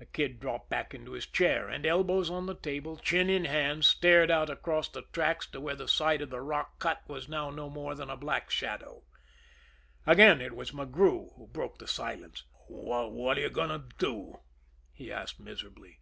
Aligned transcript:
The 0.00 0.06
Kid 0.06 0.40
dropped 0.40 0.68
back 0.68 0.94
into 0.94 1.12
his 1.12 1.28
chair, 1.28 1.68
and, 1.68 1.86
elbows 1.86 2.28
on 2.28 2.46
the 2.46 2.56
table, 2.56 2.96
chin 2.96 3.30
in 3.30 3.44
hands, 3.44 3.86
stared 3.86 4.28
out 4.28 4.50
across 4.50 4.88
the 4.88 5.02
tracks 5.12 5.46
to 5.52 5.60
where 5.60 5.76
the 5.76 5.86
side 5.86 6.22
of 6.22 6.30
the 6.30 6.40
rock 6.40 6.80
cut 6.80 7.04
was 7.08 7.28
now 7.28 7.50
no 7.50 7.70
more 7.70 7.94
than 7.94 8.10
a 8.10 8.16
black 8.16 8.50
shadow. 8.50 9.04
Again 10.08 10.40
it 10.40 10.56
was 10.56 10.72
McGrew 10.72 11.36
who 11.36 11.46
broke 11.52 11.78
the 11.78 11.86
silence. 11.86 12.42
"What 12.66 13.38
are 13.38 13.42
you 13.42 13.48
going 13.48 13.68
to 13.68 13.84
do?" 13.96 14.40
he 14.92 15.12
asked 15.12 15.38
miserably. 15.38 16.00